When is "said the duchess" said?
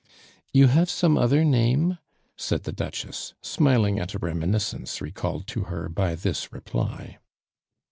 2.35-3.35